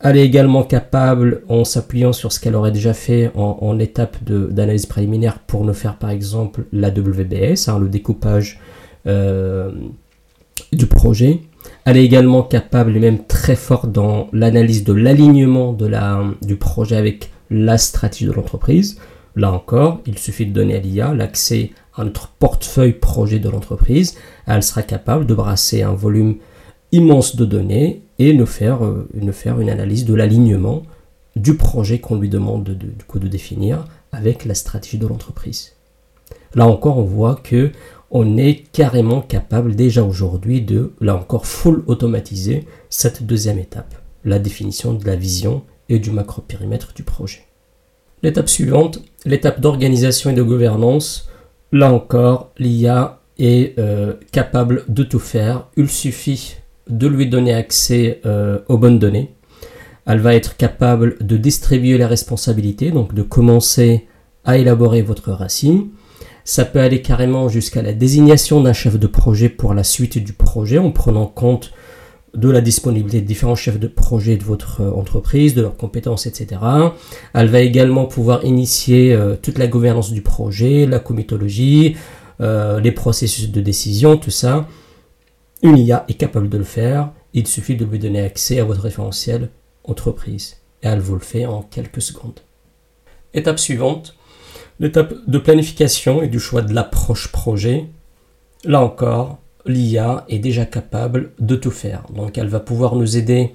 Elle 0.00 0.18
est 0.18 0.26
également 0.26 0.62
capable, 0.62 1.42
en 1.48 1.64
s'appuyant 1.64 2.12
sur 2.12 2.30
ce 2.30 2.38
qu'elle 2.38 2.54
aurait 2.54 2.72
déjà 2.72 2.92
fait 2.92 3.30
en, 3.34 3.78
étape 3.78 4.16
d'analyse 4.24 4.84
préliminaire, 4.84 5.38
pour 5.38 5.64
nous 5.64 5.72
faire 5.72 5.96
par 5.96 6.10
exemple 6.10 6.64
la 6.72 6.90
WBS, 6.90 7.68
hein, 7.68 7.78
le 7.78 7.88
découpage 7.88 8.60
euh, 9.06 9.72
du 10.72 10.86
projet. 10.86 11.40
Elle 11.86 11.96
est 11.96 12.04
également 12.04 12.42
capable, 12.42 12.94
et 12.96 13.00
même 13.00 13.24
très 13.24 13.56
forte 13.56 13.90
dans 13.90 14.28
l'analyse 14.32 14.84
de 14.84 14.92
l'alignement 14.92 15.74
du 16.42 16.56
projet 16.56 16.96
avec 16.96 17.30
la 17.50 17.78
stratégie 17.78 18.26
de 18.26 18.32
l'entreprise. 18.32 18.98
Là 19.36 19.52
encore, 19.52 20.00
il 20.06 20.18
suffit 20.18 20.46
de 20.46 20.52
donner 20.52 20.76
à 20.76 20.80
l'IA 20.80 21.14
l'accès 21.14 21.72
à 21.94 22.04
notre 22.04 22.28
portefeuille 22.28 22.92
projet 22.92 23.38
de 23.38 23.48
l'entreprise. 23.48 24.16
Elle 24.46 24.62
sera 24.62 24.82
capable 24.82 25.26
de 25.26 25.34
brasser 25.34 25.82
un 25.82 25.94
volume 25.94 26.36
immense 26.92 27.36
de 27.36 27.44
données 27.44 28.02
et 28.18 28.32
nous 28.32 28.46
faire, 28.46 28.84
euh, 28.84 29.08
faire 29.32 29.60
une 29.60 29.70
analyse 29.70 30.04
de 30.04 30.14
l'alignement 30.14 30.82
du 31.34 31.56
projet 31.56 31.98
qu'on 31.98 32.18
lui 32.18 32.30
demande 32.30 32.64
de, 32.64 32.74
du 32.74 33.04
coup 33.06 33.18
de 33.18 33.28
définir 33.28 33.84
avec 34.12 34.46
la 34.46 34.54
stratégie 34.54 34.98
de 34.98 35.06
l'entreprise. 35.06 35.72
Là 36.54 36.66
encore, 36.66 36.96
on 36.96 37.04
voit 37.04 37.36
que 37.36 37.72
on 38.10 38.36
est 38.36 38.64
carrément 38.72 39.20
capable 39.20 39.74
déjà 39.74 40.02
aujourd'hui 40.02 40.62
de, 40.62 40.92
là 41.00 41.16
encore, 41.16 41.46
full 41.46 41.82
automatiser 41.86 42.64
cette 42.88 43.24
deuxième 43.24 43.58
étape, 43.58 43.94
la 44.24 44.38
définition 44.38 44.94
de 44.94 45.04
la 45.04 45.16
vision 45.16 45.64
et 45.88 45.98
du 45.98 46.10
macro-périmètre 46.10 46.92
du 46.94 47.02
projet. 47.02 47.44
L'étape 48.22 48.48
suivante, 48.48 49.00
l'étape 49.24 49.60
d'organisation 49.60 50.30
et 50.30 50.34
de 50.34 50.42
gouvernance, 50.42 51.28
là 51.72 51.92
encore, 51.92 52.52
l'IA 52.58 53.20
est 53.38 53.78
euh, 53.78 54.14
capable 54.32 54.84
de 54.88 55.02
tout 55.02 55.18
faire. 55.18 55.68
Il 55.76 55.88
suffit 55.88 56.56
de 56.88 57.06
lui 57.06 57.28
donner 57.28 57.52
accès 57.54 58.20
euh, 58.24 58.58
aux 58.68 58.78
bonnes 58.78 58.98
données. 58.98 59.34
Elle 60.06 60.20
va 60.20 60.34
être 60.34 60.56
capable 60.56 61.16
de 61.20 61.36
distribuer 61.36 61.98
les 61.98 62.06
responsabilités, 62.06 62.90
donc 62.90 63.12
de 63.12 63.22
commencer 63.22 64.06
à 64.44 64.56
élaborer 64.56 65.02
votre 65.02 65.32
racine. 65.32 65.88
Ça 66.44 66.64
peut 66.64 66.78
aller 66.78 67.02
carrément 67.02 67.48
jusqu'à 67.48 67.82
la 67.82 67.92
désignation 67.92 68.60
d'un 68.60 68.72
chef 68.72 68.98
de 68.98 69.06
projet 69.08 69.48
pour 69.48 69.74
la 69.74 69.82
suite 69.82 70.18
du 70.18 70.32
projet 70.32 70.78
en 70.78 70.92
prenant 70.92 71.26
compte 71.26 71.72
de 72.36 72.50
la 72.50 72.60
disponibilité 72.60 73.20
de 73.20 73.26
différents 73.26 73.56
chefs 73.56 73.80
de 73.80 73.88
projet 73.88 74.36
de 74.36 74.44
votre 74.44 74.82
euh, 74.82 74.92
entreprise, 74.92 75.54
de 75.54 75.62
leurs 75.62 75.76
compétences, 75.76 76.26
etc. 76.26 76.60
Elle 77.34 77.48
va 77.48 77.60
également 77.60 78.04
pouvoir 78.04 78.44
initier 78.44 79.12
euh, 79.12 79.34
toute 79.40 79.58
la 79.58 79.66
gouvernance 79.66 80.12
du 80.12 80.22
projet, 80.22 80.86
la 80.86 81.00
comitologie, 81.00 81.96
les 82.38 82.92
processus 82.92 83.50
de 83.50 83.62
décision, 83.62 84.18
tout 84.18 84.30
ça. 84.30 84.68
Une 85.62 85.78
IA 85.78 86.04
est 86.08 86.14
capable 86.14 86.50
de 86.50 86.58
le 86.58 86.64
faire, 86.64 87.10
il 87.32 87.46
suffit 87.46 87.76
de 87.76 87.86
lui 87.86 87.98
donner 87.98 88.20
accès 88.20 88.60
à 88.60 88.64
votre 88.64 88.82
référentiel 88.82 89.48
entreprise 89.84 90.58
et 90.82 90.88
elle 90.88 91.00
vous 91.00 91.14
le 91.14 91.20
fait 91.20 91.46
en 91.46 91.62
quelques 91.62 92.02
secondes. 92.02 92.40
Étape 93.34 93.58
suivante, 93.58 94.16
l'étape 94.80 95.14
de 95.26 95.38
planification 95.38 96.22
et 96.22 96.28
du 96.28 96.40
choix 96.40 96.62
de 96.62 96.74
l'approche 96.74 97.28
projet. 97.28 97.86
Là 98.64 98.80
encore, 98.82 99.38
l'IA 99.68 100.24
est 100.28 100.38
déjà 100.38 100.64
capable 100.64 101.32
de 101.38 101.56
tout 101.56 101.70
faire. 101.70 102.04
Donc 102.14 102.38
elle 102.38 102.48
va 102.48 102.60
pouvoir 102.60 102.96
nous 102.96 103.16
aider, 103.16 103.52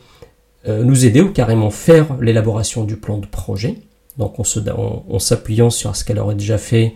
euh, 0.67 0.83
nous 0.83 1.05
aider 1.05 1.21
ou 1.21 1.31
carrément 1.31 1.71
faire 1.71 2.17
l'élaboration 2.19 2.83
du 2.83 2.97
plan 2.97 3.17
de 3.17 3.25
projet. 3.25 3.75
Donc 4.17 4.35
en 4.39 5.19
s'appuyant 5.19 5.69
sur 5.69 5.95
ce 5.95 6.03
qu'elle 6.03 6.19
aurait 6.19 6.35
déjà 6.35 6.57
fait 6.57 6.93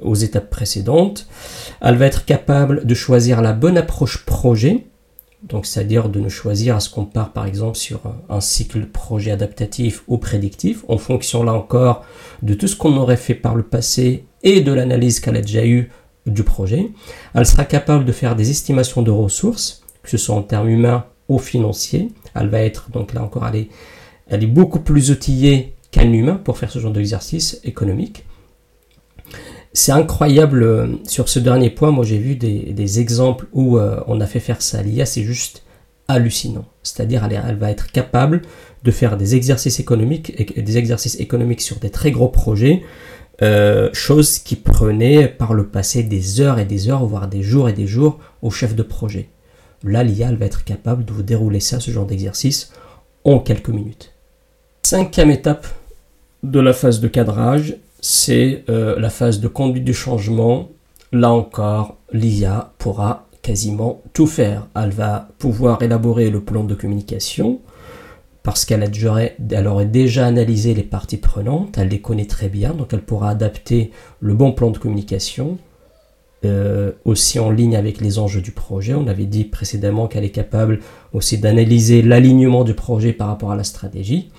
aux 0.00 0.14
étapes 0.14 0.50
précédentes. 0.50 1.26
Elle 1.80 1.96
va 1.96 2.06
être 2.06 2.24
capable 2.24 2.86
de 2.86 2.94
choisir 2.94 3.42
la 3.42 3.52
bonne 3.52 3.76
approche 3.76 4.24
projet, 4.24 4.86
donc 5.42 5.66
c'est-à-dire 5.66 6.08
de 6.08 6.20
nous 6.20 6.30
choisir 6.30 6.76
à 6.76 6.80
ce 6.80 6.90
qu'on 6.90 7.04
part 7.04 7.32
par 7.32 7.46
exemple 7.46 7.76
sur 7.76 8.00
un 8.28 8.40
cycle 8.40 8.86
projet 8.86 9.30
adaptatif 9.30 10.02
ou 10.08 10.18
prédictif, 10.18 10.84
en 10.88 10.98
fonction 10.98 11.42
là 11.42 11.52
encore 11.52 12.04
de 12.42 12.54
tout 12.54 12.66
ce 12.66 12.76
qu'on 12.76 12.96
aurait 12.96 13.16
fait 13.16 13.34
par 13.34 13.54
le 13.54 13.62
passé 13.62 14.24
et 14.42 14.60
de 14.60 14.72
l'analyse 14.72 15.20
qu'elle 15.20 15.36
a 15.36 15.42
déjà 15.42 15.64
eue 15.64 15.90
du 16.26 16.42
projet. 16.42 16.90
Elle 17.34 17.46
sera 17.46 17.64
capable 17.64 18.04
de 18.04 18.12
faire 18.12 18.36
des 18.36 18.50
estimations 18.50 19.02
de 19.02 19.10
ressources, 19.10 19.82
que 20.02 20.10
ce 20.10 20.16
soit 20.16 20.34
en 20.34 20.42
termes 20.42 20.68
humains 20.68 21.04
ou 21.28 21.38
financiers. 21.38 22.10
Elle 22.34 22.48
va 22.48 22.60
être 22.60 22.90
donc 22.90 23.12
là 23.14 23.22
encore, 23.22 23.46
elle 23.46 23.56
est, 23.56 23.68
elle 24.28 24.42
est 24.42 24.48
beaucoup 24.48 24.80
plus 24.80 25.10
outillée 25.10 25.74
qu'un 25.90 26.12
humain 26.12 26.40
pour 26.42 26.58
faire 26.58 26.70
ce 26.70 26.78
genre 26.78 26.92
d'exercice 26.92 27.60
économique 27.64 28.24
c'est 29.74 29.92
incroyable 29.92 30.62
euh, 30.62 30.86
sur 31.04 31.28
ce 31.28 31.40
dernier 31.40 31.68
point. 31.68 31.90
Moi, 31.90 32.04
j'ai 32.04 32.16
vu 32.16 32.36
des, 32.36 33.00
exemples 33.00 33.46
où 33.52 33.76
euh, 33.76 34.00
on 34.06 34.20
a 34.20 34.26
fait 34.26 34.40
faire 34.40 34.62
ça 34.62 34.78
à 34.78 34.82
l'IA, 34.82 35.04
c'est 35.04 35.24
juste 35.24 35.62
hallucinant. 36.06 36.64
C'est-à-dire, 36.82 37.24
elle, 37.24 37.42
elle, 37.46 37.56
va 37.56 37.70
être 37.70 37.90
capable 37.90 38.42
de 38.84 38.90
faire 38.90 39.16
des 39.16 39.34
exercices 39.34 39.80
économiques 39.80 40.54
des 40.56 40.78
exercices 40.78 41.18
économiques 41.18 41.60
sur 41.60 41.76
des 41.76 41.90
très 41.90 42.12
gros 42.12 42.28
projets, 42.28 42.82
euh, 43.42 43.90
chose 43.92 44.38
qui 44.38 44.56
prenait 44.56 45.26
par 45.26 45.54
le 45.54 45.66
passé 45.66 46.02
des 46.02 46.40
heures 46.40 46.58
et 46.58 46.64
des 46.64 46.88
heures, 46.88 47.04
voire 47.04 47.26
des 47.26 47.42
jours 47.42 47.68
et 47.68 47.72
des 47.72 47.86
jours 47.86 48.18
au 48.42 48.50
chef 48.50 48.74
de 48.74 48.82
projet. 48.82 49.28
Là, 49.82 50.02
l'IA, 50.04 50.32
va 50.32 50.46
être 50.46 50.64
capable 50.64 51.04
de 51.04 51.12
vous 51.12 51.22
dérouler 51.22 51.60
ça, 51.60 51.80
ce 51.80 51.90
genre 51.90 52.06
d'exercice, 52.06 52.72
en 53.24 53.38
quelques 53.38 53.68
minutes. 53.68 54.12
Cinquième 54.82 55.30
étape 55.30 55.66
de 56.42 56.60
la 56.60 56.72
phase 56.72 57.00
de 57.00 57.08
cadrage, 57.08 57.76
c'est 58.00 58.64
euh, 58.68 58.98
la 58.98 59.10
phase 59.10 59.40
de 59.40 59.48
conduite 59.48 59.84
du 59.84 59.94
changement. 59.94 60.70
Là 61.12 61.30
encore, 61.30 61.96
l'IA 62.12 62.72
pourra 62.78 63.26
quasiment 63.42 64.02
tout 64.12 64.26
faire. 64.26 64.66
Elle 64.76 64.90
va 64.90 65.28
pouvoir 65.38 65.82
élaborer 65.82 66.30
le 66.30 66.40
plan 66.40 66.64
de 66.64 66.74
communication 66.74 67.60
parce 68.44 68.66
qu'elle 68.66 68.84
aurait 69.66 69.86
déjà 69.86 70.26
analysé 70.26 70.74
les 70.74 70.82
parties 70.82 71.16
prenantes, 71.16 71.78
elle 71.78 71.88
les 71.88 72.00
connaît 72.00 72.26
très 72.26 72.48
bien, 72.48 72.74
donc 72.74 72.92
elle 72.92 73.02
pourra 73.02 73.30
adapter 73.30 73.90
le 74.20 74.34
bon 74.34 74.52
plan 74.52 74.70
de 74.70 74.76
communication 74.76 75.58
euh, 76.44 76.92
aussi 77.06 77.38
en 77.38 77.50
ligne 77.50 77.74
avec 77.74 78.02
les 78.02 78.18
enjeux 78.18 78.42
du 78.42 78.50
projet. 78.50 78.92
On 78.92 79.06
avait 79.06 79.24
dit 79.24 79.44
précédemment 79.44 80.08
qu'elle 80.08 80.24
est 80.24 80.30
capable 80.30 80.80
aussi 81.14 81.38
d'analyser 81.38 82.02
l'alignement 82.02 82.64
du 82.64 82.74
projet 82.74 83.14
par 83.14 83.28
rapport 83.28 83.50
à 83.50 83.56
la 83.56 83.64
stratégie. 83.64 84.30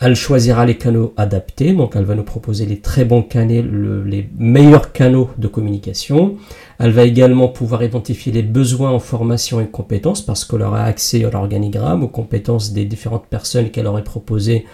Elle 0.00 0.14
choisira 0.14 0.64
les 0.64 0.76
canaux 0.76 1.12
adaptés, 1.16 1.72
donc 1.72 1.96
elle 1.96 2.04
va 2.04 2.14
nous 2.14 2.22
proposer 2.22 2.66
les 2.66 2.78
très 2.78 3.04
bons 3.04 3.22
canaux, 3.22 4.04
les 4.04 4.28
meilleurs 4.38 4.92
canaux 4.92 5.30
de 5.38 5.48
communication. 5.48 6.36
Elle 6.78 6.92
va 6.92 7.02
également 7.02 7.48
pouvoir 7.48 7.82
identifier 7.82 8.30
les 8.30 8.44
besoins 8.44 8.90
en 8.90 9.00
formation 9.00 9.60
et 9.60 9.66
compétences 9.66 10.22
parce 10.22 10.44
qu'elle 10.44 10.62
aura 10.62 10.84
accès 10.84 11.24
à 11.24 11.30
l'organigramme, 11.30 12.04
aux 12.04 12.08
compétences 12.08 12.72
des 12.72 12.84
différentes 12.84 13.26
personnes 13.26 13.70
qu'elle 13.70 13.88
aurait 13.88 14.04
proposées 14.04 14.66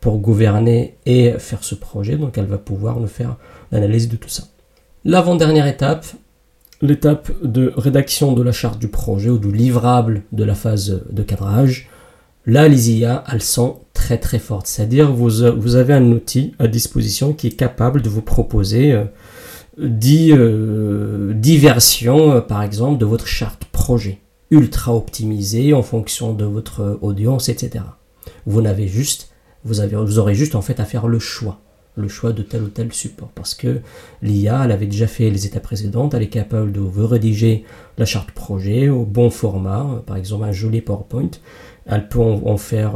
pour 0.00 0.18
gouverner 0.18 0.96
et 1.06 1.32
faire 1.38 1.62
ce 1.62 1.76
projet. 1.76 2.16
Donc 2.16 2.36
elle 2.36 2.46
va 2.46 2.58
pouvoir 2.58 2.98
nous 2.98 3.06
faire 3.06 3.36
l'analyse 3.70 4.08
de 4.08 4.16
tout 4.16 4.28
ça. 4.28 4.42
L'avant-dernière 5.04 5.68
étape, 5.68 6.06
l'étape 6.80 7.30
de 7.42 7.72
rédaction 7.76 8.32
de 8.32 8.42
la 8.42 8.50
charte 8.50 8.80
du 8.80 8.88
projet 8.88 9.30
ou 9.30 9.38
du 9.38 9.52
livrable 9.52 10.22
de 10.32 10.42
la 10.42 10.56
phase 10.56 11.02
de 11.08 11.22
cadrage. 11.22 11.88
Là, 12.46 12.68
les 12.68 12.90
IA, 12.90 13.24
elles 13.30 13.42
sont 13.42 13.80
très 13.92 14.18
très 14.18 14.38
fortes. 14.38 14.66
C'est-à-dire 14.66 15.12
vous, 15.12 15.30
vous 15.56 15.76
avez 15.76 15.94
un 15.94 16.10
outil 16.10 16.54
à 16.58 16.66
disposition 16.66 17.32
qui 17.32 17.48
est 17.48 17.56
capable 17.56 18.02
de 18.02 18.08
vous 18.08 18.22
proposer 18.22 18.96
10, 19.78 20.32
euh, 20.32 21.34
versions, 21.58 22.32
euh, 22.32 22.40
par 22.40 22.62
exemple, 22.62 22.98
de 22.98 23.06
votre 23.06 23.26
charte 23.26 23.64
projet, 23.66 24.18
ultra 24.50 24.94
optimisée 24.94 25.72
en 25.72 25.82
fonction 25.82 26.34
de 26.34 26.44
votre 26.44 26.98
audience, 27.00 27.48
etc. 27.48 27.84
Vous 28.46 28.60
n'avez 28.60 28.88
juste, 28.88 29.30
vous, 29.64 29.76
vous 30.04 30.18
aurez 30.18 30.34
juste 30.34 30.54
en 30.54 30.62
fait 30.62 30.80
à 30.80 30.84
faire 30.84 31.08
le 31.08 31.18
choix 31.18 31.60
le 31.96 32.08
choix 32.08 32.32
de 32.32 32.42
tel 32.42 32.62
ou 32.62 32.68
tel 32.68 32.92
support. 32.92 33.28
Parce 33.34 33.54
que 33.54 33.80
l'IA, 34.22 34.62
elle 34.64 34.72
avait 34.72 34.86
déjà 34.86 35.06
fait 35.06 35.30
les 35.30 35.46
étapes 35.46 35.64
précédentes, 35.64 36.14
elle 36.14 36.22
est 36.22 36.28
capable 36.28 36.72
de 36.72 36.80
vous 36.80 37.06
rédiger 37.06 37.64
la 37.98 38.04
charte 38.04 38.30
projet 38.30 38.88
au 38.88 39.04
bon 39.04 39.30
format, 39.30 40.02
par 40.06 40.16
exemple 40.16 40.44
un 40.44 40.52
joli 40.52 40.80
PowerPoint. 40.80 41.30
Elle 41.86 42.08
peut 42.08 42.20
en, 42.20 42.56
faire 42.56 42.94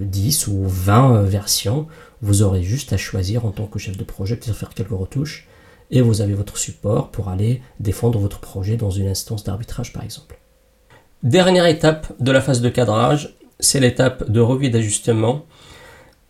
10 0.00 0.48
euh, 0.48 0.50
ou 0.50 0.64
20 0.66 1.22
versions. 1.22 1.86
Vous 2.22 2.42
aurez 2.42 2.62
juste 2.62 2.92
à 2.92 2.96
choisir 2.96 3.44
en 3.44 3.50
tant 3.50 3.66
que 3.66 3.78
chef 3.78 3.96
de 3.96 4.04
projet, 4.04 4.36
de 4.36 4.52
faire 4.52 4.70
quelques 4.70 4.90
retouches 4.90 5.46
et 5.90 6.00
vous 6.00 6.20
avez 6.20 6.34
votre 6.34 6.58
support 6.58 7.10
pour 7.10 7.28
aller 7.28 7.62
défendre 7.80 8.18
votre 8.18 8.40
projet 8.40 8.76
dans 8.76 8.90
une 8.90 9.08
instance 9.08 9.44
d'arbitrage 9.44 9.92
par 9.92 10.04
exemple. 10.04 10.38
Dernière 11.22 11.66
étape 11.66 12.12
de 12.20 12.30
la 12.30 12.40
phase 12.40 12.60
de 12.60 12.68
cadrage, 12.68 13.34
c'est 13.58 13.80
l'étape 13.80 14.30
de 14.30 14.40
revue 14.40 14.70
d'ajustement. 14.70 15.44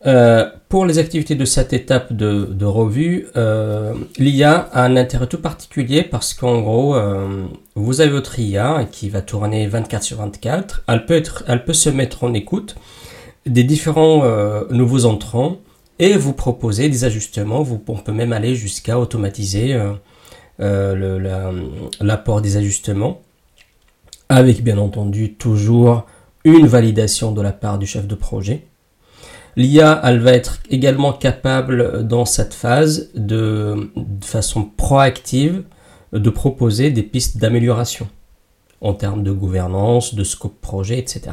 Euh, 0.06 0.48
pour 0.68 0.86
les 0.86 0.98
activités 0.98 1.34
de 1.34 1.44
cette 1.44 1.72
étape 1.72 2.12
de, 2.12 2.64
revue, 2.64 3.26
euh, 3.36 3.94
l'IA 4.18 4.68
a 4.72 4.84
un 4.84 4.96
intérêt 4.96 5.26
tout 5.26 5.40
particulier 5.40 6.02
parce 6.04 6.34
qu'en 6.34 6.60
gros, 6.60 6.94
euh, 6.94 7.46
vous 7.74 8.00
avez 8.00 8.10
votre 8.10 8.38
IA 8.38 8.86
qui 8.90 9.08
va 9.08 9.22
tourner 9.22 9.66
24 9.66 10.02
sur 10.02 10.18
24. 10.18 10.84
Elle 10.86 11.04
peut, 11.04 11.14
être, 11.14 11.42
elle 11.48 11.64
peut 11.64 11.72
se 11.72 11.90
mettre 11.90 12.22
en 12.24 12.32
écoute 12.34 12.76
des 13.46 13.64
différents 13.64 14.22
nouveaux 14.70 15.06
entrants 15.06 15.56
et 15.98 16.16
vous 16.16 16.34
proposez 16.34 16.88
des 16.90 17.04
ajustements. 17.04 17.66
On 17.88 17.96
peut 17.96 18.12
même 18.12 18.32
aller 18.32 18.54
jusqu'à 18.54 18.98
automatiser 18.98 19.80
l'apport 20.58 22.42
des 22.42 22.56
ajustements 22.56 23.22
avec 24.28 24.62
bien 24.62 24.76
entendu 24.76 25.32
toujours 25.34 26.04
une 26.44 26.66
validation 26.66 27.32
de 27.32 27.40
la 27.40 27.52
part 27.52 27.78
du 27.78 27.86
chef 27.86 28.06
de 28.06 28.14
projet. 28.14 28.66
L'IA, 29.58 30.00
elle 30.04 30.20
va 30.20 30.34
être 30.34 30.60
également 30.70 31.12
capable 31.12 32.06
dans 32.06 32.24
cette 32.24 32.54
phase 32.54 33.10
de, 33.16 33.90
façon 34.22 34.62
proactive 34.62 35.64
de 36.12 36.30
proposer 36.30 36.92
des 36.92 37.02
pistes 37.02 37.38
d'amélioration 37.38 38.06
en 38.80 38.94
termes 38.94 39.24
de 39.24 39.32
gouvernance, 39.32 40.14
de 40.14 40.22
scope 40.22 40.60
projet, 40.60 41.00
etc. 41.00 41.32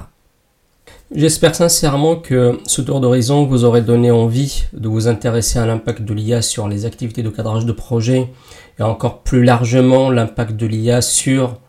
J'espère 1.13 1.53
sincèrement 1.53 2.15
que 2.15 2.57
ce 2.65 2.81
tour 2.81 2.99
d'horizon 2.99 3.45
vous 3.45 3.63
aurait 3.63 3.83
donné 3.83 4.09
envie 4.09 4.63
de 4.73 4.87
vous 4.87 5.07
intéresser 5.07 5.59
à 5.59 5.67
l'impact 5.67 6.01
de 6.01 6.15
l'IA 6.15 6.41
sur 6.41 6.67
les 6.67 6.87
activités 6.87 7.21
de 7.21 7.29
cadrage 7.29 7.67
de 7.67 7.73
projet 7.73 8.31
et 8.79 8.81
encore 8.81 9.19
plus 9.21 9.43
largement 9.43 10.09
l'impact 10.09 10.55
de 10.55 10.65
l'IA 10.65 11.03
sur 11.03 11.59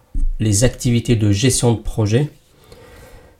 les 0.41 0.65
activités 0.65 1.17
de 1.17 1.33
gestion 1.33 1.75
de 1.75 1.81
projet. 1.81 2.31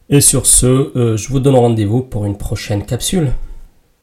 Et 0.09 0.21
sur 0.21 0.47
ce, 0.47 0.67
euh, 0.97 1.17
je 1.17 1.29
vous 1.31 1.41
donne 1.41 1.57
rendez-vous 1.57 2.01
pour 2.01 2.27
une 2.27 2.39
prochaine 2.39 2.87
capsule. 2.87 3.33